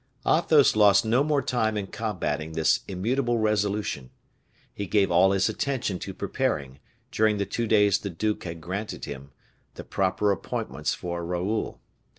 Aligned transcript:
Athos 0.25 0.75
lost 0.75 1.05
no 1.05 1.23
more 1.23 1.43
time 1.43 1.77
in 1.77 1.85
combating 1.85 2.53
this 2.53 2.79
immutable 2.87 3.37
resolution. 3.37 4.09
He 4.73 4.87
gave 4.87 5.11
all 5.11 5.29
his 5.31 5.47
attention 5.47 5.99
to 5.99 6.11
preparing, 6.11 6.79
during 7.11 7.37
the 7.37 7.45
two 7.45 7.67
days 7.67 7.99
the 7.99 8.09
duke 8.09 8.43
had 8.43 8.61
granted 8.61 9.05
him, 9.05 9.29
the 9.75 9.83
proper 9.83 10.31
appointments 10.31 10.95
for 10.95 11.23
Raoul. 11.23 11.81